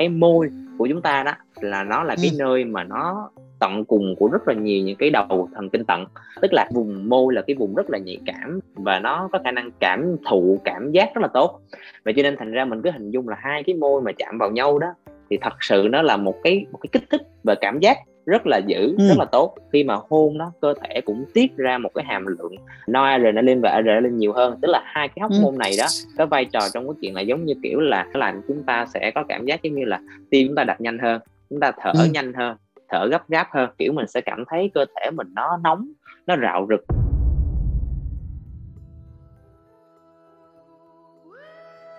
[0.00, 2.36] cái môi của chúng ta đó là nó là cái ừ.
[2.38, 6.04] nơi mà nó tận cùng của rất là nhiều những cái đầu thần kinh tận.
[6.42, 9.50] Tức là vùng môi là cái vùng rất là nhạy cảm và nó có khả
[9.50, 11.60] năng cảm thụ cảm giác rất là tốt.
[12.04, 14.38] Vậy cho nên thành ra mình cứ hình dung là hai cái môi mà chạm
[14.38, 14.86] vào nhau đó
[15.30, 17.96] thì thật sự nó là một cái một cái kích thích về cảm giác
[18.26, 19.08] rất là dữ ừ.
[19.08, 22.26] rất là tốt khi mà hôn nó cơ thể cũng tiết ra một cái hàm
[22.26, 22.54] lượng
[22.90, 25.38] noradrenaline và adrenaline nhiều hơn tức là hai cái hóc ừ.
[25.42, 25.86] môn này đó
[26.18, 29.10] có vai trò trong cái chuyện là giống như kiểu là làm chúng ta sẽ
[29.14, 31.20] có cảm giác giống như là tim chúng ta đập nhanh hơn
[31.50, 32.08] chúng ta thở ừ.
[32.12, 32.56] nhanh hơn
[32.88, 35.88] thở gấp gáp hơn kiểu mình sẽ cảm thấy cơ thể mình nó nóng
[36.26, 36.99] nó rạo rực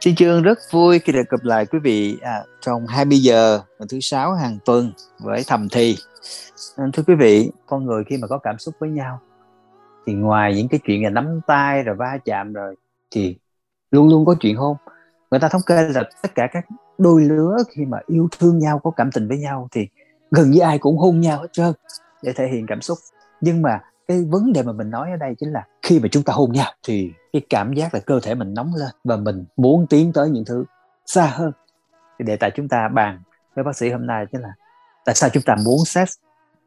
[0.02, 3.88] Xin Chương rất vui khi được gặp lại quý vị à, trong 20 giờ vào
[3.90, 5.98] thứ sáu hàng tuần với thầm thì.
[6.78, 9.20] À, thưa quý vị, con người khi mà có cảm xúc với nhau
[10.08, 12.76] thì ngoài những cái chuyện là nắm tay rồi va chạm rồi
[13.12, 13.38] thì
[13.92, 14.78] luôn luôn có chuyện hôn.
[15.32, 16.66] Người ta thống kê là tất cả các
[16.98, 19.88] đôi lứa khi mà yêu thương nhau có cảm tình với nhau thì
[20.32, 21.74] gần như ai cũng hôn nhau hết trơn
[22.24, 22.98] để thể hiện cảm xúc.
[23.42, 26.24] Nhưng mà cái vấn đề mà mình nói ở đây chính là khi mà chúng
[26.24, 29.46] ta hôn nhau thì cái cảm giác là cơ thể mình nóng lên và mình
[29.58, 30.66] muốn tiến tới những thứ
[31.06, 31.52] xa hơn.
[32.20, 33.20] Thì đề tài chúng ta bàn
[33.56, 34.50] với bác sĩ hôm nay chính là
[35.06, 36.14] tại sao chúng ta muốn sex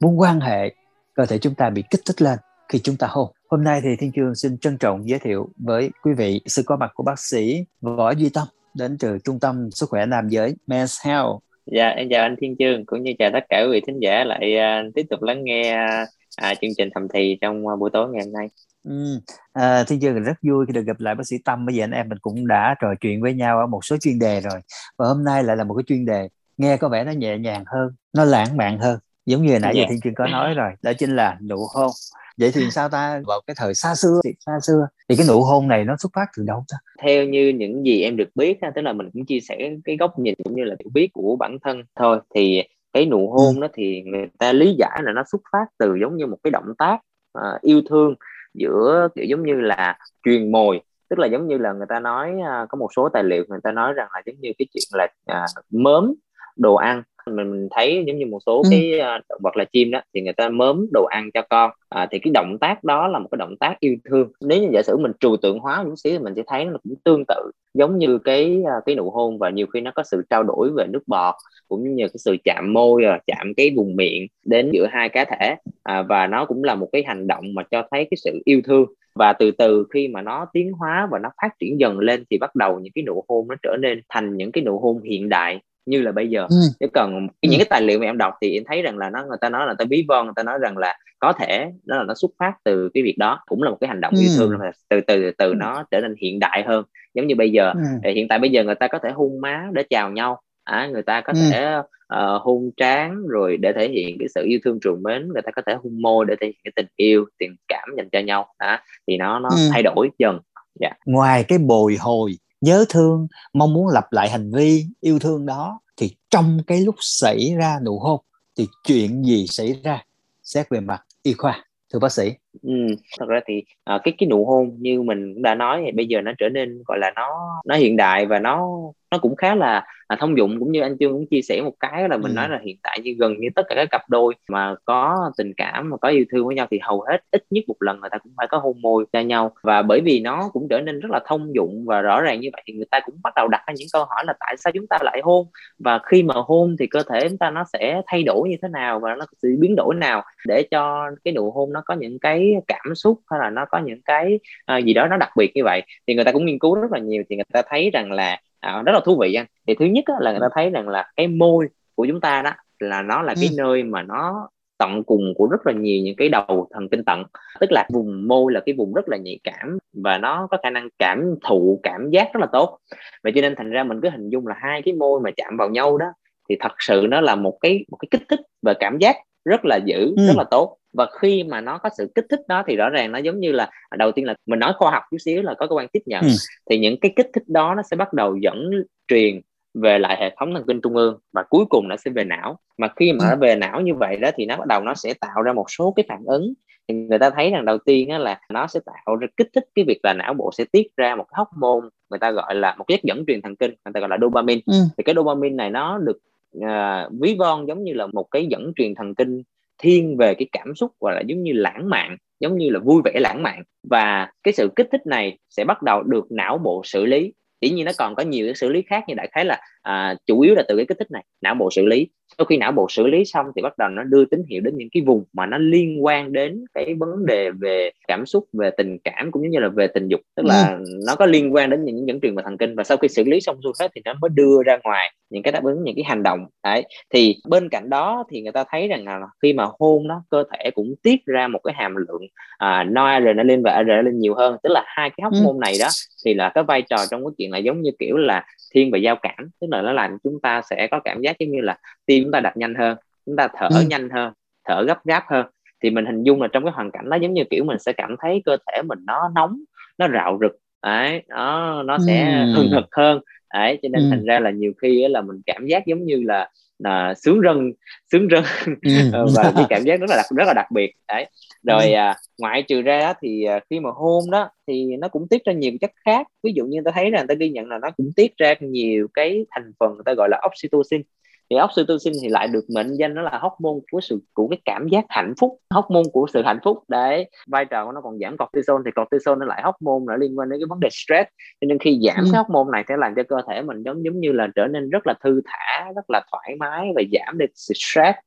[0.01, 0.75] muốn quan hệ
[1.15, 3.33] cơ thể chúng ta bị kích thích lên khi chúng ta hôn.
[3.49, 6.77] Hôm nay thì thiên chương xin trân trọng giới thiệu với quý vị sự có
[6.77, 10.55] mặt của bác sĩ võ duy tâm đến từ trung tâm sức khỏe nam giới
[10.67, 11.41] men's health.
[11.67, 14.25] Dạ em chào anh thiên chương cũng như chào tất cả quý vị thính giả
[14.25, 14.55] lại
[14.89, 18.09] uh, tiếp tục lắng nghe uh, à, chương trình thầm thì trong uh, buổi tối
[18.13, 18.49] ngày hôm nay.
[18.89, 19.21] Ừ.
[19.53, 21.67] À, Thiên Dương rất vui khi được gặp lại bác sĩ Tâm.
[21.67, 24.19] Bây giờ anh em mình cũng đã trò chuyện với nhau ở một số chuyên
[24.19, 24.61] đề rồi.
[24.99, 27.65] Và hôm nay lại là một cái chuyên đề nghe có vẻ nó nhẹ nhàng
[27.67, 28.99] hơn, nó lãng mạn hơn.
[29.27, 29.87] Giống như nãy giờ dạ.
[29.91, 31.91] Thiên Dương có nói rồi, đó chính là nụ hôn.
[32.39, 35.43] Vậy thì sao ta vào cái thời xa xưa thì xa xưa thì cái nụ
[35.43, 36.77] hôn này nó xuất phát từ đâu ta?
[37.03, 40.19] Theo như những gì em được biết, tức là mình cũng chia sẻ cái góc
[40.19, 42.63] nhìn cũng như là hiểu biết của bản thân thôi thì
[42.95, 46.17] cái nụ hôn đó thì người ta lý giải là nó xuất phát từ giống
[46.17, 46.99] như một cái động tác
[47.39, 48.15] uh, yêu thương
[48.55, 50.81] giữa kiểu giống như là truyền mồi.
[51.11, 53.61] Tức là giống như là người ta nói uh, có một số tài liệu người
[53.63, 56.15] ta nói rằng là giống như cái chuyện là uh, mớm
[56.57, 58.69] đồ ăn mình thấy giống như một số ừ.
[58.71, 61.71] cái uh, động vật là chim đó thì người ta mớm đồ ăn cho con.
[61.89, 64.33] À, thì cái động tác đó là một cái động tác yêu thương.
[64.41, 66.79] Nếu như giả sử mình trừu tượng hóa một xíu thì mình sẽ thấy nó
[66.85, 70.03] cũng tương tự giống như cái uh, cái nụ hôn và nhiều khi nó có
[70.03, 71.35] sự trao đổi về nước bọt
[71.69, 75.25] cũng như cái sự chạm môi và chạm cái vùng miệng đến giữa hai cá
[75.25, 75.57] thể.
[75.83, 78.61] À, và nó cũng là một cái hành động mà cho thấy cái sự yêu
[78.65, 78.87] thương.
[79.15, 82.39] Và từ từ khi mà nó tiến hóa và nó phát triển dần lên thì
[82.39, 85.29] bắt đầu những cái nụ hôn nó trở nên thành những cái nụ hôn hiện
[85.29, 86.57] đại như là bây giờ ừ.
[86.81, 87.49] chứ còn ừ.
[87.49, 89.49] những cái tài liệu mà em đọc thì em thấy rằng là nó người ta
[89.49, 92.15] nói là ta ví von người ta nói rằng là có thể nó là nó
[92.15, 94.21] xuất phát từ cái việc đó cũng là một cái hành động ừ.
[94.21, 95.55] yêu thương mà từ từ từ ừ.
[95.55, 96.85] nó trở nên hiện đại hơn
[97.15, 98.11] giống như bây giờ ừ.
[98.15, 101.03] hiện tại bây giờ người ta có thể hôn má để chào nhau à, người
[101.03, 101.41] ta có ừ.
[101.51, 105.43] thể uh, hôn trán rồi để thể hiện cái sự yêu thương trùm mến người
[105.43, 108.19] ta có thể hôn môi để thể hiện cái tình yêu tình cảm dành cho
[108.19, 109.69] nhau đó thì nó nó ừ.
[109.73, 110.33] thay đổi dần
[110.81, 110.93] yeah.
[110.93, 110.99] Dạ.
[111.07, 112.33] ngoài cái bồi hồi
[112.65, 116.95] nhớ thương, mong muốn lặp lại hành vi yêu thương đó, thì trong cái lúc
[117.01, 118.21] xảy ra nụ hôn
[118.57, 120.05] thì chuyện gì xảy ra?
[120.43, 122.31] Xét về mặt y khoa, thưa bác sĩ
[122.63, 122.71] ừ,
[123.19, 126.07] thật ra thì à, cái cái nụ hôn như mình cũng đã nói thì bây
[126.07, 127.29] giờ nó trở nên gọi là nó
[127.65, 128.69] nó hiện đại và nó
[129.15, 130.59] nó cũng khá là à, thông dụng.
[130.59, 132.37] Cũng như anh chương cũng chia sẻ một cái là mình ừ.
[132.37, 135.53] nói là hiện tại như gần như tất cả các cặp đôi mà có tình
[135.57, 138.11] cảm mà có yêu thương với nhau thì hầu hết ít nhất một lần người
[138.11, 139.53] ta cũng phải có hôn môi cho nhau.
[139.63, 142.49] Và bởi vì nó cũng trở nên rất là thông dụng và rõ ràng như
[142.53, 144.73] vậy thì người ta cũng bắt đầu đặt ra những câu hỏi là tại sao
[144.73, 145.47] chúng ta lại hôn?
[145.79, 148.69] Và khi mà hôn thì cơ thể chúng ta nó sẽ thay đổi như thế
[148.69, 152.19] nào và nó sẽ biến đổi nào để cho cái nụ hôn nó có những
[152.19, 154.39] cái cảm xúc hay là nó có những cái
[154.77, 156.93] uh, gì đó nó đặc biệt như vậy thì người ta cũng nghiên cứu rất
[156.93, 159.75] là nhiều thì người ta thấy rằng là à, rất là thú vị anh thì
[159.75, 163.03] thứ nhất là người ta thấy rằng là cái môi của chúng ta đó là
[163.03, 163.55] nó là cái ừ.
[163.59, 164.49] nơi mà nó
[164.79, 167.23] tận cùng của rất là nhiều những cái đầu thần kinh tận
[167.61, 170.71] tức là vùng môi là cái vùng rất là nhạy cảm và nó có khả
[170.71, 172.79] năng cảm thụ cảm giác rất là tốt
[173.23, 175.57] vậy cho nên thành ra mình cứ hình dung là hai cái môi mà chạm
[175.57, 176.07] vào nhau đó
[176.49, 179.65] thì thật sự nó là một cái một cái kích thích về cảm giác rất
[179.65, 180.27] là dữ ừ.
[180.27, 183.13] rất là tốt và khi mà nó có sự kích thích đó thì rõ ràng
[183.13, 185.67] nó giống như là đầu tiên là mình nói khoa học chút xíu là có
[185.67, 186.29] cơ quan tiếp nhận ừ.
[186.71, 188.71] thì những cái kích thích đó nó sẽ bắt đầu dẫn
[189.09, 189.41] truyền
[189.75, 192.59] về lại hệ thống thần kinh trung ương và cuối cùng nó sẽ về não
[192.79, 193.31] mà khi mà ừ.
[193.31, 195.67] nó về não như vậy đó thì nó bắt đầu nó sẽ tạo ra một
[195.69, 196.55] số cái phản ứng
[196.89, 199.65] thì người ta thấy rằng đầu tiên á là nó sẽ tạo ra kích thích
[199.75, 202.75] cái việc là não bộ sẽ tiết ra một cái hormone người ta gọi là
[202.79, 204.75] một chất dẫn truyền thần kinh người ta gọi là dopamine ừ.
[204.97, 206.19] thì cái dopamine này nó được
[206.59, 209.43] uh, ví von giống như là một cái dẫn truyền thần kinh
[209.79, 213.03] thiên về cái cảm xúc gọi là giống như lãng mạn, giống như là vui
[213.05, 213.63] vẻ lãng mạn.
[213.91, 217.33] Và cái sự kích thích này sẽ bắt đầu được não bộ xử lý.
[217.61, 220.17] Dĩ nhiên nó còn có nhiều cái xử lý khác như đại khái là à,
[220.27, 222.09] chủ yếu là từ cái kích thích này não bộ xử lý.
[222.39, 224.77] Sau khi não bộ xử lý xong thì bắt đầu nó đưa tín hiệu đến
[224.77, 228.71] những cái vùng mà nó liên quan đến cái vấn đề về cảm xúc về
[228.77, 230.21] tình cảm cũng như là về tình dục.
[230.37, 230.85] Tức là ừ.
[231.07, 233.25] nó có liên quan đến những dẫn truyền và thần kinh và sau khi xử
[233.25, 235.95] lý xong xuôi hết thì nó mới đưa ra ngoài những cái đáp ứng những
[235.97, 236.47] cái hành động.
[236.65, 240.23] Đấy thì bên cạnh đó thì người ta thấy rằng là khi mà hôn đó
[240.31, 242.23] cơ thể cũng tiết ra một cái hàm lượng
[242.59, 244.57] à, noradrenaline và adrenaline nhiều hơn.
[244.63, 245.61] Tức là hai cái hóc môn ừ.
[245.61, 245.89] này đó
[246.25, 248.45] thì là cái vai trò trong cái chuyện là giống như kiểu là
[248.75, 249.51] thiên về giao cảm.
[249.61, 252.33] Tức là nó làm chúng ta sẽ có cảm giác giống như là tim chúng
[252.33, 253.85] ta đập nhanh hơn chúng ta thở ừ.
[253.89, 254.33] nhanh hơn
[254.69, 255.47] thở gấp gáp hơn
[255.83, 257.93] thì mình hình dung là trong cái hoàn cảnh đó giống như kiểu mình sẽ
[257.93, 259.59] cảm thấy cơ thể mình nó nóng
[259.99, 262.53] nó rạo rực đấy nó nó sẽ ừ.
[262.57, 263.21] hừng hực hơn
[263.55, 264.09] đấy cho nên ừ.
[264.11, 267.73] thành ra là nhiều khi là mình cảm giác giống như là là sướng rân
[268.13, 268.45] sướng rân.
[268.83, 268.91] Ừ.
[269.13, 270.93] Ờ, và cái cảm giác rất là đặc rất là đặc biệt.
[271.09, 271.27] Đấy.
[271.63, 271.95] Rồi ừ.
[271.95, 275.53] à, ngoại trừ ra thì à, khi mà hôn đó thì nó cũng tiết ra
[275.53, 276.27] nhiều chất khác.
[276.43, 278.55] Ví dụ như ta thấy là người ta ghi nhận là nó cũng tiết ra
[278.61, 281.03] nhiều cái thành phần người ta gọi là oxytocin
[281.51, 284.89] thì oxytocin thì lại được mệnh danh nó là hormone của sự của cái cảm
[284.89, 286.79] giác hạnh phúc hormone của sự hạnh phúc.
[286.89, 290.39] Đấy vai trò của nó còn giảm cortisol thì cortisol nó lại hormone nó liên
[290.39, 291.29] quan đến cái vấn đề stress.
[291.61, 292.31] Cho nên khi giảm ừ.
[292.33, 294.91] cái hormone này sẽ làm cho cơ thể mình giống giống như là trở nên
[294.91, 298.19] rất là thư thả rất là thoải mái và giảm được sự stress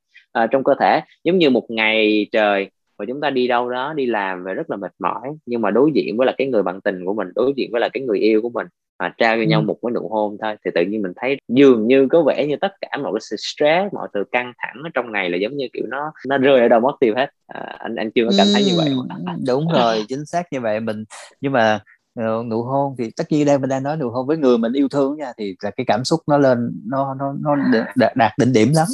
[0.44, 1.02] uh, trong cơ thể.
[1.24, 4.70] Giống như một ngày trời và chúng ta đi đâu đó đi làm về rất
[4.70, 7.28] là mệt mỏi nhưng mà đối diện với là cái người bạn tình của mình
[7.36, 8.68] đối diện với là cái người yêu của mình
[9.00, 9.48] mà trao cho ừ.
[9.48, 10.56] nhau một cái nụ hôn thôi.
[10.66, 13.36] Thì tự nhiên mình thấy dường như có vẻ như tất cả mọi cái sự
[13.36, 16.60] stress mọi sự căng thẳng ở trong ngày là giống như kiểu nó nó rơi
[16.60, 17.30] ở đâu mất tiêu hết.
[17.48, 18.90] À, anh anh chưa có cảm thấy như vậy.
[18.96, 19.08] Không?
[19.48, 20.80] đúng rồi chính xác như vậy.
[20.80, 21.04] Mình
[21.42, 21.80] nhưng mà
[22.20, 24.74] uh, nụ hôn thì tất nhiên đây mình đang nói nụ hôn với người mình
[24.74, 27.56] yêu thương nha thì là cái cảm xúc nó lên nó nó nó
[27.96, 28.88] đạt, đạt đỉnh điểm lắm.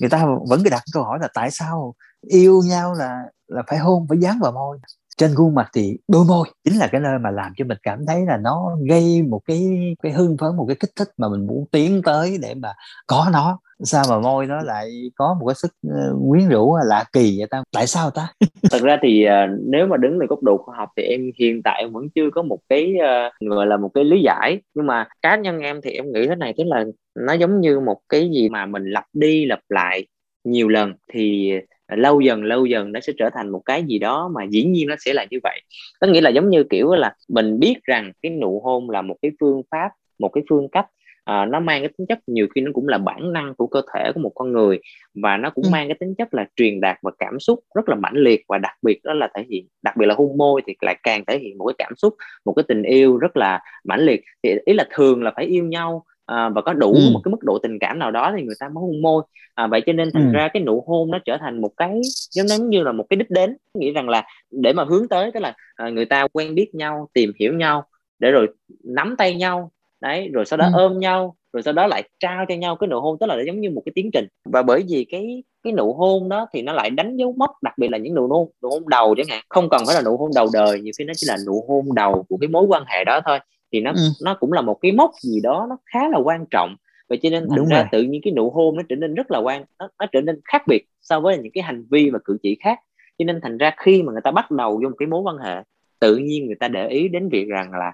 [0.00, 3.78] Người ta vẫn cứ đặt câu hỏi là tại sao yêu nhau là là phải
[3.78, 4.78] hôn phải dán vào môi
[5.16, 6.48] trên khuôn mặt thì đôi môi.
[6.64, 9.94] Chính là cái nơi mà làm cho mình cảm thấy là nó gây một cái
[10.02, 12.72] cái hưng phấn, một cái kích thích mà mình muốn tiến tới để mà
[13.06, 13.58] có nó.
[13.82, 17.46] Sao mà môi nó lại có một cái sức ờ, quyến rũ lạ kỳ vậy
[17.50, 17.62] ta?
[17.72, 18.28] Tại sao ta?
[18.70, 21.62] Thật ra thì ờ, nếu mà đứng từ góc độ khoa học thì em hiện
[21.62, 24.60] tại em vẫn chưa có một cái ờ, gọi là một cái lý giải.
[24.74, 26.84] Nhưng mà cá nhân em thì em nghĩ thế này, tức là
[27.14, 30.06] nó giống như một cái gì mà mình lặp đi lặp lại
[30.44, 30.92] nhiều lần.
[31.12, 31.52] Thì
[31.88, 34.88] lâu dần lâu dần nó sẽ trở thành một cái gì đó mà dĩ nhiên
[34.88, 35.60] nó sẽ là như vậy
[36.00, 39.16] có nghĩa là giống như kiểu là mình biết rằng cái nụ hôn là một
[39.22, 39.88] cái phương pháp
[40.18, 40.86] một cái phương cách
[41.24, 43.82] à, nó mang cái tính chất nhiều khi nó cũng là bản năng của cơ
[43.94, 44.80] thể của một con người
[45.14, 45.70] và nó cũng ừ.
[45.72, 48.58] mang cái tính chất là truyền đạt và cảm xúc rất là mãnh liệt và
[48.58, 51.38] đặc biệt đó là thể hiện đặc biệt là hôn môi thì lại càng thể
[51.38, 52.14] hiện một cái cảm xúc
[52.44, 55.64] một cái tình yêu rất là mãnh liệt thì ý là thường là phải yêu
[55.64, 57.10] nhau à, và có đủ ừ.
[57.12, 59.22] một cái mức độ tình cảm nào đó thì người ta mới hôn môi
[59.54, 60.32] à, vậy cho nên thành ừ.
[60.32, 62.00] ra cái nụ hôn nó trở thành một cái
[62.30, 65.40] giống như là một cái đích đến nghĩ rằng là để mà hướng tới tức
[65.40, 67.84] là à, người ta quen biết nhau tìm hiểu nhau
[68.18, 68.46] để rồi
[68.84, 70.78] nắm tay nhau đấy rồi sau đó ừ.
[70.78, 73.60] ôm nhau rồi sau đó lại trao cho nhau cái nụ hôn tức là giống
[73.60, 76.72] như một cái tiến trình và bởi vì cái cái nụ hôn đó thì nó
[76.72, 79.44] lại đánh dấu mốc đặc biệt là những nụ hôn nụ hôn đầu chẳng hạn
[79.48, 81.94] không cần phải là nụ hôn đầu đời nhiều khi nó chỉ là nụ hôn
[81.94, 83.38] đầu của cái mối quan hệ đó thôi
[83.74, 84.00] thì nó ừ.
[84.22, 86.76] nó cũng là một cái mốc gì đó nó khá là quan trọng
[87.08, 87.86] vậy cho nên thành Đúng ra rồi.
[87.92, 90.40] tự nhiên cái nụ hôn nó trở nên rất là quan nó, nó trở nên
[90.44, 92.78] khác biệt so với những cái hành vi và cử chỉ khác
[93.18, 95.38] cho nên thành ra khi mà người ta bắt đầu vô một cái mối quan
[95.38, 95.62] hệ
[95.98, 97.92] tự nhiên người ta để ý đến việc rằng là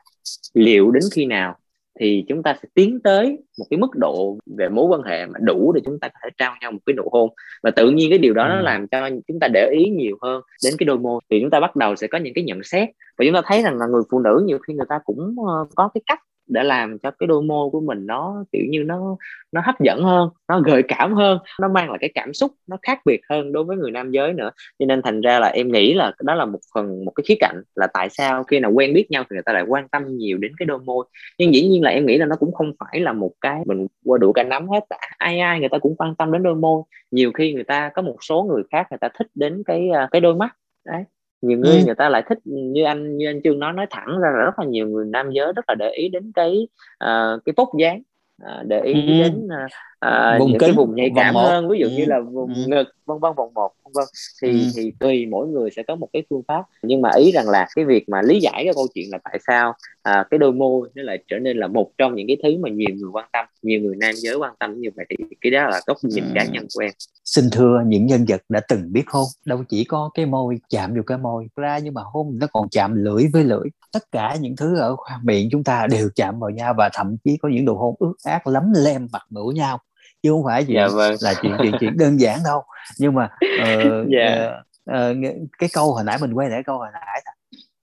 [0.54, 1.56] liệu đến khi nào
[2.00, 5.38] thì chúng ta sẽ tiến tới một cái mức độ về mối quan hệ mà
[5.42, 7.30] đủ để chúng ta có thể trao nhau một cái nụ hôn.
[7.62, 8.48] Và tự nhiên cái điều đó ừ.
[8.48, 11.20] nó làm cho chúng ta để ý nhiều hơn đến cái đôi môi.
[11.30, 12.88] Thì chúng ta bắt đầu sẽ có những cái nhận xét.
[13.18, 15.66] Và chúng ta thấy rằng là người phụ nữ nhiều khi người ta cũng ờ,
[15.74, 16.18] có cái cách
[16.50, 19.16] để làm cho cái đôi môi của mình nó, kiểu như, nó
[19.52, 22.76] nó hấp dẫn hơn, nó gợi cảm hơn, nó mang lại cái cảm xúc nó
[22.82, 24.50] khác biệt hơn đối với người nam giới nữa.
[24.78, 27.34] Cho nên thành ra là em nghĩ là đó là một phần, một cái khía
[27.40, 30.16] cạnh là tại sao khi nào quen biết nhau thì người ta lại quan tâm
[30.16, 31.06] nhiều đến cái đôi môi.
[31.38, 33.86] Nhưng dĩ nhiên là em nghĩ là nó cũng không phải là một cái mình
[34.04, 34.84] qua đủ cả nắm hết,
[35.18, 36.82] ai ai người ta cũng quan tâm đến đôi môi.
[37.10, 40.08] Nhiều khi người ta có một số người khác người ta thích đến cái à,
[40.10, 41.04] cái đôi mắt, đấy
[41.42, 41.84] nhiều người ừ.
[41.86, 44.58] người ta lại thích như anh như anh trương nói nói thẳng ra là rất
[44.58, 46.68] là nhiều người nam giới rất là để ý đến cái
[47.04, 48.02] uh, cái vóc dáng
[48.44, 49.22] uh, để ý ừ.
[49.22, 49.70] đến uh,
[50.06, 51.92] uh, những cái vùng nhạy cảm hơn ví dụ ừ.
[51.96, 52.66] như là vùng ừ.
[52.66, 54.04] ngực vân vân vòng một vân vân
[54.42, 54.66] thì ừ.
[54.76, 57.66] thì tùy mỗi người sẽ có một cái phương pháp nhưng mà ý rằng là
[57.76, 60.88] cái việc mà lý giải cái câu chuyện là tại sao à, cái đôi môi
[60.94, 63.46] nó lại trở nên là một trong những cái thứ mà nhiều người quan tâm
[63.62, 66.30] nhiều người nam giới quan tâm như vậy thì cái đó là góc nhìn ừ.
[66.34, 66.90] cá nhân của em
[67.24, 70.94] xin thưa những nhân vật đã từng biết hôn đâu chỉ có cái môi chạm
[70.94, 74.36] vào cái môi ra nhưng mà hôn nó còn chạm lưỡi với lưỡi tất cả
[74.40, 77.48] những thứ ở khoang miệng chúng ta đều chạm vào nhau và thậm chí có
[77.48, 79.78] những đồ hôn ướt át lắm lem mặt mũi nhau
[80.22, 81.16] chứ không phải chuyện dạ, vâng.
[81.20, 82.62] là chuyện chuyện chuyện đơn giản đâu
[82.98, 83.24] nhưng mà
[83.62, 84.50] uh, dạ.
[84.90, 87.22] uh, uh, cái câu hồi nãy mình quay lại câu hồi nãy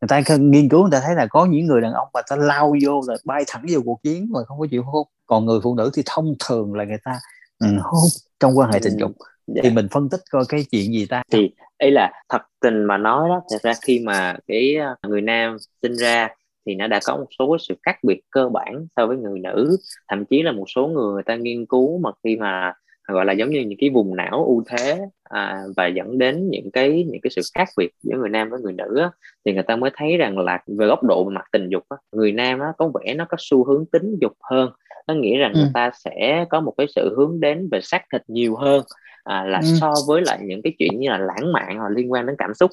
[0.01, 2.35] người ta nghiên cứu người ta thấy là có những người đàn ông mà ta
[2.35, 5.59] lao vô là bay thẳng vô cuộc chiến mà không có chịu hôn còn người
[5.63, 7.19] phụ nữ thì thông thường là người ta
[7.59, 8.03] ừ, hôn
[8.39, 9.11] trong quan hệ tình dục
[9.47, 9.61] dạ.
[9.63, 12.97] thì mình phân tích coi cái chuyện gì ta thì ý là thật tình mà
[12.97, 16.29] nói đó, thật ra khi mà cái à, người nam sinh ra
[16.65, 19.77] thì nó đã có một số sự khác biệt cơ bản so với người nữ.
[20.09, 22.73] Thậm chí là một số người người ta nghiên cứu mà khi mà
[23.07, 26.71] gọi là giống như những cái vùng não ưu thế à, và dẫn đến những
[26.71, 29.11] cái những cái sự khác biệt giữa người nam với người nữ á,
[29.45, 31.97] thì người ta mới thấy rằng là về góc độ về mặt tình dục á,
[32.11, 34.69] người nam á, có vẻ nó có xu hướng tính dục hơn
[35.07, 35.59] nó nghĩa rằng ừ.
[35.59, 38.83] người ta sẽ có một cái sự hướng đến về xác thịt nhiều hơn
[39.23, 39.67] à, là ừ.
[39.81, 42.53] so với lại những cái chuyện như là lãng mạn hoặc liên quan đến cảm
[42.53, 42.71] xúc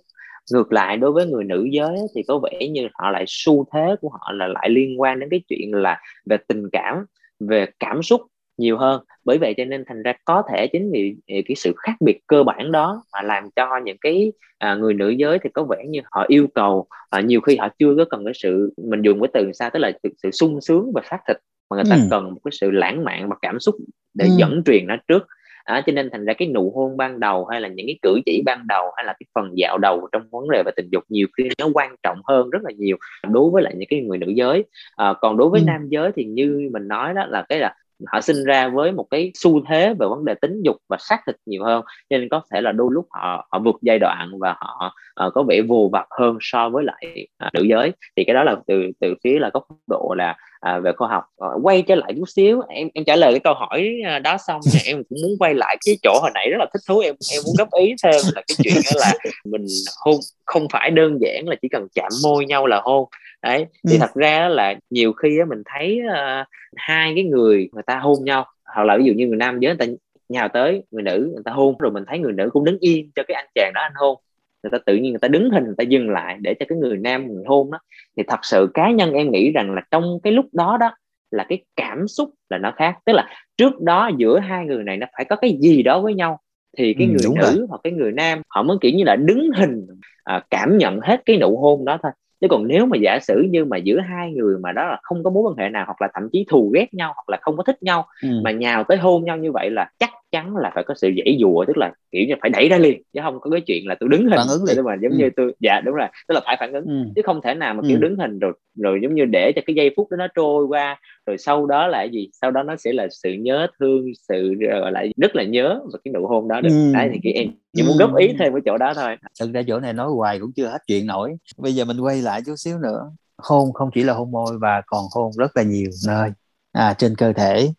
[0.52, 3.96] ngược lại đối với người nữ giới thì có vẻ như họ lại xu thế
[4.00, 7.04] của họ là lại liên quan đến cái chuyện là về tình cảm
[7.40, 8.20] về cảm xúc
[8.56, 11.94] nhiều hơn bởi vậy cho nên thành ra có thể chính vì cái sự khác
[12.00, 15.64] biệt cơ bản đó mà làm cho những cái à, người nữ giới thì có
[15.64, 19.02] vẻ như họ yêu cầu à, nhiều khi họ chưa có cần cái sự mình
[19.02, 19.92] dùng cái từ sao tức là
[20.22, 21.36] sự sung sướng và xác thịt
[21.70, 22.02] mà người ta ừ.
[22.10, 23.74] cần một cái sự lãng mạn và cảm xúc
[24.14, 24.30] để ừ.
[24.38, 25.26] dẫn truyền nó trước
[25.64, 28.20] à, cho nên thành ra cái nụ hôn ban đầu hay là những cái cử
[28.26, 31.04] chỉ ban đầu hay là cái phần dạo đầu trong vấn đề về tình dục
[31.08, 32.96] nhiều khi nó quan trọng hơn rất là nhiều
[33.32, 34.64] đối với lại những cái người nữ giới
[34.96, 35.64] à, còn đối với ừ.
[35.66, 37.74] nam giới thì như mình nói đó là cái là
[38.06, 41.18] họ sinh ra với một cái xu thế về vấn đề tính dục và xác
[41.26, 44.30] thịt nhiều hơn cho nên có thể là đôi lúc họ họ vượt giai đoạn
[44.38, 44.94] và họ
[45.26, 47.92] uh, có vẻ vù vặt hơn so với lại uh, nữ giới.
[48.16, 51.24] Thì cái đó là từ từ phía là góc độ là à, về khoa học.
[51.38, 53.92] À, quay trở lại chút xíu em em trả lời cái câu hỏi
[54.22, 56.80] đó xong thì em cũng muốn quay lại cái chỗ hồi nãy rất là thích
[56.88, 59.12] thú em em muốn góp ý thêm là cái chuyện đó là
[59.44, 59.66] mình
[60.04, 63.08] hôn không phải đơn giản là chỉ cần chạm môi nhau là hôn.
[63.42, 63.98] Đấy thì ừ.
[64.00, 68.46] thật ra là nhiều khi mình thấy uh, hai cái người người ta hôn nhau
[68.74, 69.92] hoặc là ví dụ như người nam giới người ta
[70.28, 73.10] nhào tới người nữ người ta hôn rồi mình thấy người nữ cũng đứng yên
[73.16, 74.18] cho cái anh chàng đó anh hôn
[74.64, 76.78] người ta tự nhiên người ta đứng hình người ta dừng lại để cho cái
[76.78, 77.78] người nam người hôn đó
[78.16, 80.90] thì thật sự cá nhân em nghĩ rằng là trong cái lúc đó đó
[81.30, 84.96] là cái cảm xúc là nó khác tức là trước đó giữa hai người này
[84.96, 86.38] nó phải có cái gì đó với nhau
[86.78, 87.66] thì cái ừ, người nữ rồi.
[87.68, 89.86] hoặc cái người nam họ mới kiểu như là đứng hình
[90.24, 93.46] à, cảm nhận hết cái nụ hôn đó thôi chứ còn nếu mà giả sử
[93.50, 96.02] như mà giữa hai người mà đó là không có mối quan hệ nào hoặc
[96.02, 98.28] là thậm chí thù ghét nhau hoặc là không có thích nhau ừ.
[98.44, 101.38] mà nhào tới hôn nhau như vậy là chắc chắn là phải có sự dãy
[101.40, 103.94] dùa tức là kiểu như phải đẩy ra liền chứ không có cái chuyện là
[104.00, 104.84] tôi đứng hình phản ứng liền.
[104.84, 105.18] mà giống ừ.
[105.18, 107.12] như tôi dạ đúng rồi tức là phải phản ứng ừ.
[107.16, 108.00] chứ không thể nào mà kiểu ừ.
[108.00, 111.00] đứng hình rồi rồi giống như để cho cái giây phút đó nó trôi qua
[111.26, 114.92] rồi sau đó là gì sau đó nó sẽ là sự nhớ thương sự gọi
[114.92, 116.92] là rất là nhớ và cái nụ hôn đó được ừ.
[116.94, 119.62] đấy thì cái em chỉ muốn góp ý thêm cái chỗ đó thôi thực ra
[119.66, 122.54] chỗ này nói hoài cũng chưa hết chuyện nổi bây giờ mình quay lại chút
[122.56, 126.30] xíu nữa hôn không chỉ là hôn môi và còn hôn rất là nhiều nơi
[126.74, 127.72] à, trên cơ thể.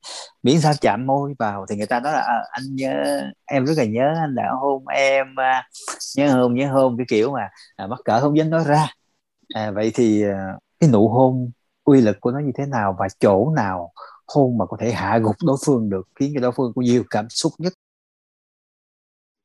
[0.44, 3.74] Miễn sao chạm môi vào thì người ta nói là à, anh nhớ em rất
[3.78, 5.64] là nhớ anh đã hôn em à,
[6.18, 8.88] nhớ hôn nhớ hôn cái kiểu mà à, mắc cỡ không dám nói ra.
[9.56, 11.52] À, vậy thì à, cái nụ hôn
[11.86, 13.92] uy lực của nó như thế nào và chỗ nào
[14.28, 17.04] hôn mà có thể hạ gục đối phương được khiến cho đối phương có nhiều
[17.10, 17.74] cảm xúc nhất?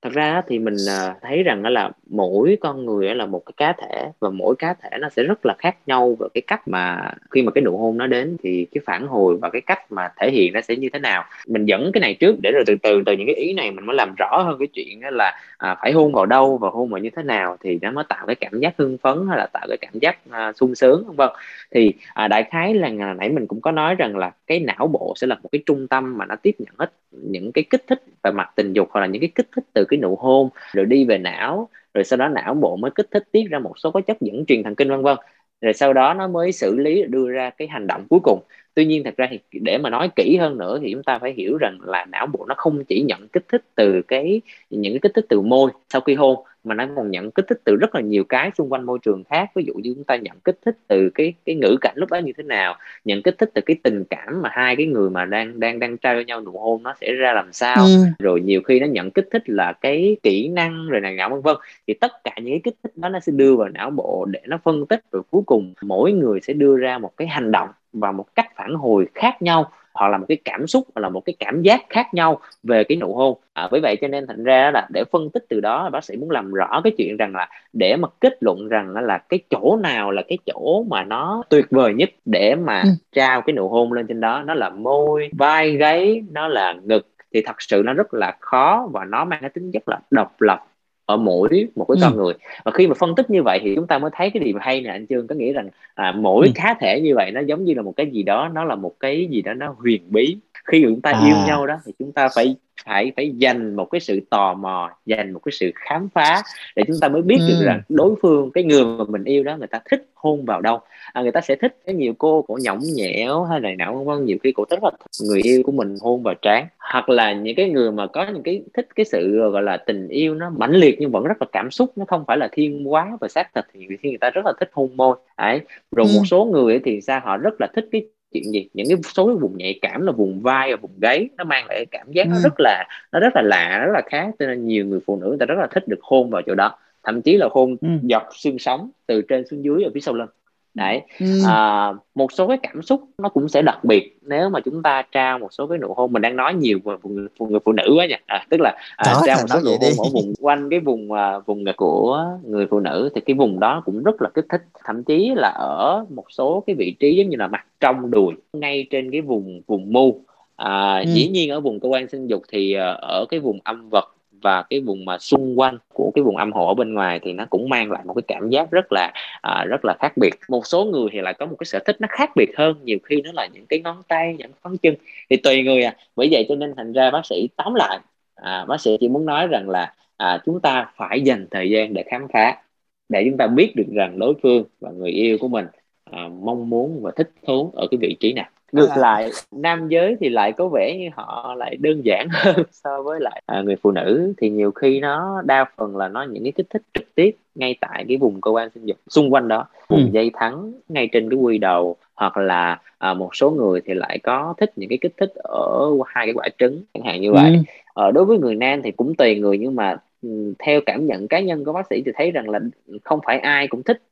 [0.03, 3.73] Thật ra thì mình à, thấy rằng là mỗi con người là một cái cá
[3.73, 7.13] thể và mỗi cá thể nó sẽ rất là khác nhau về cái cách mà
[7.31, 10.09] khi mà cái nụ hôn nó đến thì cái phản hồi và cái cách mà
[10.17, 11.25] thể hiện nó sẽ như thế nào.
[11.47, 13.87] Mình dẫn cái này trước để rồi từ từ từ những cái ý này mình
[13.87, 16.99] mới làm rõ hơn cái chuyện là à, phải hôn vào đâu và hôn vào
[17.01, 19.67] như thế nào thì nó mới tạo cái cảm giác hưng phấn hay là tạo
[19.69, 21.29] cái cảm giác à, sung sướng vân vân.
[21.71, 25.13] Thì à, đại khái là nãy mình cũng có nói rằng là cái não bộ
[25.17, 28.03] sẽ là một cái trung tâm mà nó tiếp nhận hết những cái kích thích
[28.23, 30.87] về mặt tình dục hoặc là những cái kích thích từ cái nụ hôn, rồi
[30.87, 33.91] đi về não, rồi sau đó não bộ mới kích thích tiết ra một số
[33.91, 35.17] cái chất dẫn truyền thần kinh, vân vân.
[35.61, 38.41] Rồi sau đó nó mới xử lý, đưa ra cái hành động cuối cùng.
[38.75, 41.33] Tuy nhiên thật ra thì để mà nói kỹ hơn nữa thì chúng ta phải
[41.33, 45.01] hiểu rằng là não bộ nó không chỉ nhận kích thích từ cái, những cái
[45.03, 47.95] kích thích từ môi sau khi hôn mà nó còn nhận kích thích từ rất
[47.95, 49.51] là nhiều cái xung quanh môi trường khác.
[49.55, 52.19] Ví dụ như chúng ta nhận kích thích từ cái cái ngữ cảnh lúc đó
[52.19, 55.25] như thế nào nhận kích thích từ cái tình cảm mà hai cái người mà
[55.25, 57.77] đang đang đang trao cho nhau nụ hôn nó sẽ ra làm sao.
[57.85, 58.05] Ừ.
[58.19, 61.41] rồi nhiều khi nó nhận kích thích là cái kỹ năng rồi này nọ vân
[61.41, 61.57] vân.
[61.87, 64.41] Thì tất cả những cái kích thích đó nó sẽ đưa vào não bộ để
[64.47, 65.01] nó phân tích.
[65.13, 68.47] Rồi cuối cùng mỗi người sẽ đưa ra một cái hành động và một cách
[68.57, 71.63] phản hồi khác nhau hoặc là một cái cảm xúc hoặc là một cái cảm
[71.63, 73.39] giác khác nhau về cái nụ hôn.
[73.53, 76.17] À, với vậy cho nên thành ra là để phân tích từ đó bác sĩ
[76.17, 79.79] muốn làm rõ cái chuyện rằng là để mà kết luận rằng là cái chỗ
[79.83, 82.89] nào là cái chỗ mà nó tuyệt vời nhất để mà ừ.
[83.13, 84.43] trao cái nụ hôn lên trên đó.
[84.47, 88.89] Nó là môi vai gáy nó là ngực thì thật sự nó rất là khó
[88.93, 90.65] và nó mang cái tính chất là độc lập
[91.11, 92.17] ở mỗi một cái con ừ.
[92.17, 94.59] người và khi mà phân tích như vậy thì chúng ta mới thấy cái điều
[94.61, 96.53] hay nè anh trương có nghĩa rằng à, mỗi ừ.
[96.55, 99.01] cá thể như vậy nó giống như là một cái gì đó nó là một
[99.01, 101.23] cái gì đó nó huyền bí khi chúng ta à.
[101.27, 104.91] yêu nhau đó thì chúng ta phải phải phải dành một cái sự tò mò
[105.07, 106.43] dành một cái sự khám phá
[106.77, 107.47] để chúng ta mới biết ừ.
[107.49, 110.61] được rằng đối phương cái người mà mình yêu đó người ta thích hôn vào
[110.61, 110.81] đâu.
[111.13, 114.05] À, người ta sẽ thích cái nhiều cô cổ nhõng nhẽo hay này nọ vân
[114.07, 114.25] vân.
[114.25, 116.67] Nhiều khi cổ rất là thích người yêu của mình hôn vào trán.
[116.79, 120.09] Hoặc là những cái người mà có những cái thích cái sự gọi là tình
[120.09, 122.93] yêu nó mãnh liệt nhưng vẫn rất là cảm xúc nó không phải là thiên
[122.93, 123.65] quá và xác thịt.
[123.73, 125.17] Thì khi người ta rất là thích hôn môi.
[125.39, 125.61] Đấy.
[125.97, 126.13] Rồi ừ.
[126.17, 127.21] một số người thì sao?
[127.25, 130.13] Họ rất là thích cái chuyện gì những cái số cái vùng nhạy cảm là
[130.13, 132.31] vùng vai và vùng gáy nó mang lại cảm giác ừ.
[132.31, 135.17] nó rất là nó rất là lạ rất là khác cho nên nhiều người phụ
[135.17, 137.77] nữ người ta rất là thích được hôn vào chỗ đó thậm chí là hôn
[137.81, 137.89] ừ.
[138.11, 140.29] dọc xương sống từ trên xuống dưới ở phía sau lưng
[140.75, 141.27] đấy ừ.
[141.47, 145.03] à, một số cái cảm xúc nó cũng sẽ đặc biệt nếu mà chúng ta
[145.13, 146.13] trao một số cái nụ hôn.
[146.13, 148.17] Mình đang nói nhiều về người, người phụ nữ quá nha.
[148.27, 151.39] À, tức là à, trao một số nụ hôn ở vùng quanh cái vùng à,
[151.39, 154.63] vùng của người phụ nữ thì cái vùng đó cũng rất là kích thích.
[154.85, 158.35] Thậm chí là ở một số cái vị trí giống như là mặt trong đùi
[158.53, 160.21] ngay trên cái vùng vùng mu.
[160.57, 161.13] À, ừ.
[161.13, 164.15] dĩ nhiên ở vùng cơ quan sinh dục thì à, ở cái vùng âm vật
[164.43, 167.33] và cái vùng mà xung quanh của cái vùng âm hộ ở bên ngoài thì
[167.33, 170.35] nó cũng mang lại một cái cảm giác rất là à, rất là khác biệt.
[170.49, 172.99] Một số người thì lại có một cái sở thích nó khác biệt hơn nhiều
[173.05, 174.95] khi nó là những cái ngón tay những ngón chân.
[175.31, 175.97] Thì tùy người à.
[176.17, 177.99] Bởi vậy cho nên thành ra bác sĩ tóm lại
[178.35, 181.95] à, bác sĩ chỉ muốn nói rằng là à, chúng ta phải dành thời gian
[181.95, 182.63] để khám phá
[183.09, 185.67] để chúng ta biết được rằng đối phương và người yêu của mình
[186.05, 188.97] à, mong muốn và thích thú ở cái vị trí nào ngược à.
[188.97, 193.21] lại nam giới thì lại có vẻ như họ lại đơn giản hơn so với
[193.21, 196.53] lại à, người phụ nữ thì nhiều khi nó đa phần là nó những cái
[196.53, 199.67] kích thích trực tiếp ngay tại cái vùng cơ quan sinh dục xung quanh đó
[199.89, 200.11] vùng ừ.
[200.13, 204.19] dây thắng ngay trên cái quy đầu hoặc là à, một số người thì lại
[204.19, 207.53] có thích những cái kích thích ở hai cái quả trứng chẳng hạn như vậy
[207.53, 207.59] ừ.
[207.95, 210.10] ờ, đối với người nam thì cũng tùy người nhưng mà Ừ,
[210.59, 212.61] theo cảm nhận cá nhân của bác sĩ thì thấy rằng là
[213.05, 214.03] không phải ai cũng thích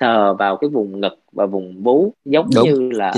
[0.00, 3.12] sờ vào cái vùng ngực và vùng vú giống Đúng, như là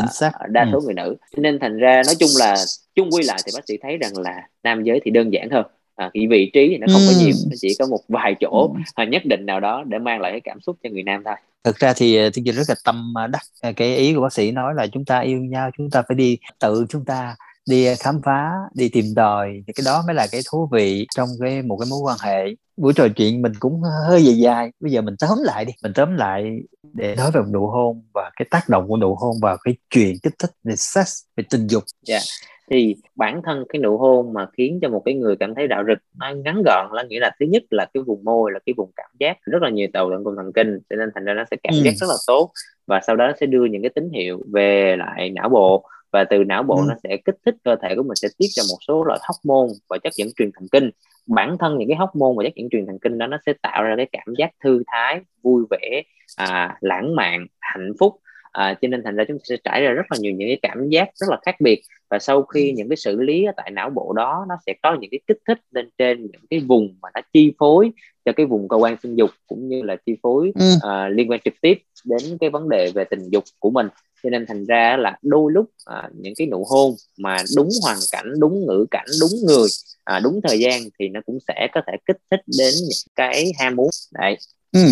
[0.48, 0.84] đa số ừ.
[0.84, 2.54] người nữ nên thành ra nói chung là
[2.94, 5.66] chung quy lại thì bác sĩ thấy rằng là nam giới thì đơn giản hơn
[5.96, 7.08] à, cái vị trí thì nó không ừ.
[7.08, 9.04] có nhiều nó chỉ có một vài chỗ ừ.
[9.08, 11.34] nhất định nào đó để mang lại cái cảm xúc cho người nam thôi
[11.64, 14.74] thực ra thì chương trình rất là tâm đắc cái ý của bác sĩ nói
[14.74, 17.36] là chúng ta yêu nhau chúng ta phải đi tự chúng ta
[17.68, 21.28] đi khám phá đi tìm tòi thì cái đó mới là cái thú vị trong
[21.40, 24.92] cái một cái mối quan hệ buổi trò chuyện mình cũng hơi dài dài bây
[24.92, 26.58] giờ mình tóm lại đi mình tóm lại
[26.92, 30.14] để nói về nụ hôn và cái tác động của nụ hôn vào cái chuyện
[30.22, 32.22] kích thích về sex về tình dục yeah.
[32.22, 32.26] Dạ.
[32.70, 35.84] thì bản thân cái nụ hôn mà khiến cho một cái người cảm thấy đạo
[35.86, 38.74] rực nó ngắn gọn là nghĩa là thứ nhất là cái vùng môi là cái
[38.76, 41.34] vùng cảm giác rất là nhiều tàu động cùng thần kinh cho nên thành ra
[41.34, 41.82] nó sẽ cảm ừ.
[41.82, 42.50] giác rất là tốt
[42.86, 46.24] và sau đó nó sẽ đưa những cái tín hiệu về lại não bộ và
[46.24, 46.84] từ não bộ ừ.
[46.88, 49.74] nó sẽ kích thích cơ thể của mình sẽ tiết ra một số loại hormone
[49.88, 50.90] và chất dẫn truyền thần kinh
[51.26, 53.82] bản thân những cái hormone và chất dẫn truyền thần kinh đó nó sẽ tạo
[53.82, 56.02] ra cái cảm giác thư thái vui vẻ
[56.36, 58.16] à, lãng mạn hạnh phúc
[58.52, 60.58] à, cho nên thành ra chúng ta sẽ trải ra rất là nhiều những cái
[60.62, 62.74] cảm giác rất là khác biệt và sau khi ừ.
[62.76, 65.38] những cái xử lý ở tại não bộ đó nó sẽ có những cái kích
[65.48, 67.90] thích lên trên những cái vùng mà nó chi phối
[68.24, 70.64] cho cái vùng cơ quan sinh dục cũng như là chi phối ừ.
[70.76, 73.88] uh, liên quan trực tiếp đến cái vấn đề về tình dục của mình
[74.22, 77.98] cho nên thành ra là đôi lúc à, những cái nụ hôn mà đúng hoàn
[78.12, 79.68] cảnh đúng ngữ cảnh đúng người
[80.04, 83.52] à, đúng thời gian thì nó cũng sẽ có thể kích thích đến những cái
[83.58, 84.36] ham muốn đấy
[84.72, 84.88] ừ.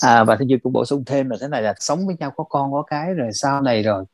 [0.00, 2.32] à, và thì như cũng bổ sung thêm là thế này là sống với nhau
[2.36, 4.04] có con có cái rồi sau này rồi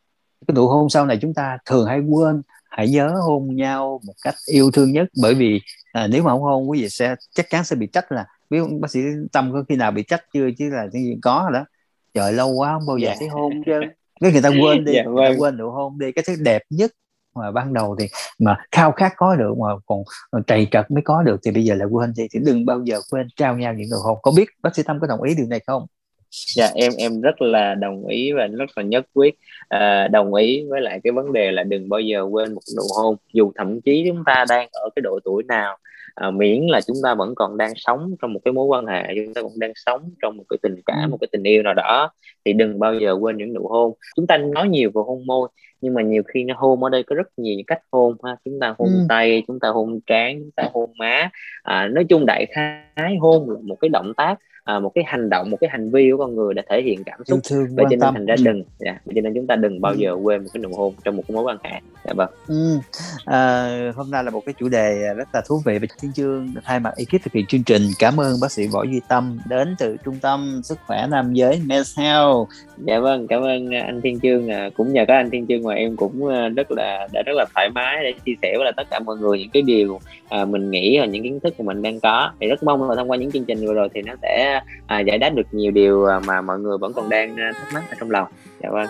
[0.47, 4.13] cái nụ hôn sau này chúng ta thường hay quên hãy nhớ hôn nhau một
[4.23, 5.61] cách yêu thương nhất bởi vì
[5.93, 8.59] à, nếu mà không hôn quý vị sẽ chắc chắn sẽ bị trách là biết
[8.81, 9.01] bác sĩ
[9.33, 10.87] tâm có khi nào bị trách chưa chứ là
[11.23, 11.67] có rồi đó
[12.15, 13.17] trời lâu quá không bao giờ yeah.
[13.17, 13.21] Dạ.
[13.21, 13.73] thấy hôn chứ
[14.21, 15.41] cái người ta quên đi yeah, dạ, người ta vâng.
[15.41, 16.91] quên nụ hôn đi cái thứ đẹp nhất
[17.35, 20.03] mà ban đầu thì mà khao khát có được mà còn
[20.47, 23.01] trầy trật mới có được thì bây giờ là quên đi thì đừng bao giờ
[23.11, 25.47] quên trao nhau những nụ hôn có biết bác sĩ tâm có đồng ý điều
[25.47, 25.87] này không
[26.31, 29.35] dạ em em rất là đồng ý và rất là nhất quyết
[29.69, 32.83] à, đồng ý với lại cái vấn đề là đừng bao giờ quên một nụ
[32.97, 35.77] hôn dù thậm chí chúng ta đang ở cái độ tuổi nào
[36.15, 39.03] à, miễn là chúng ta vẫn còn đang sống trong một cái mối quan hệ
[39.15, 41.11] chúng ta vẫn đang sống trong một cái tình cảm ừ.
[41.11, 42.11] một cái tình yêu nào đó
[42.45, 45.49] thì đừng bao giờ quên những nụ hôn chúng ta nói nhiều về hôn môi
[45.81, 48.61] nhưng mà nhiều khi nó hôn ở đây có rất nhiều cách hôn ha chúng
[48.61, 49.07] ta hôn ừ.
[49.09, 51.31] tay chúng ta hôn trán chúng ta hôn má
[51.63, 55.31] à, nói chung đại khái hôn là một cái động tác à, một cái hành
[55.31, 57.41] động một cái hành vi của con người để thể hiện cảm xúc.
[57.51, 58.15] Thương, vậy cho nên tâm.
[58.15, 59.99] thành ra đừng yeah, dạ, cho nên chúng ta đừng bao ừ.
[59.99, 61.81] giờ quên một cái nụ hôn trong một cái mối quan hệ.
[62.05, 62.29] Dạ vâng.
[62.47, 62.79] Ừ.
[63.25, 66.55] à, hôm nay là một cái chủ đề rất là thú vị và thiên chương
[66.65, 67.83] thay mặt ekip thực hiện chương trình.
[67.99, 71.61] Cảm ơn bác sĩ võ duy tâm đến từ trung tâm sức khỏe nam giới
[71.67, 72.49] Men's Health.
[72.77, 74.49] Dạ vâng cảm ơn anh thiên chương.
[74.49, 77.33] À, cũng nhờ các anh thiên chương mà em cũng à, rất là đã rất
[77.37, 80.01] là thoải mái để chia sẻ với là tất cả mọi người những cái điều
[80.29, 82.33] à, mình nghĩ và những kiến thức của mình đang có.
[82.41, 85.01] Thì rất mong là thông qua những chương trình vừa rồi thì nó sẽ à,
[85.01, 87.85] giải đáp được nhiều điều à, mà mọi người vẫn còn đang à, thắc mắc
[87.91, 88.29] ở trong lòng.
[88.63, 88.89] Dạ vâng.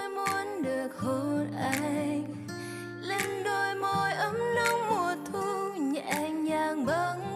[3.01, 7.28] Lên đôi môi ấm nóng mùa thu nhẹ nhàng bâng